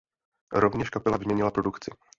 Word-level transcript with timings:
Rovněž 0.53 0.89
kapela 0.89 1.17
vyměnila 1.17 1.51
produkci. 1.51 1.91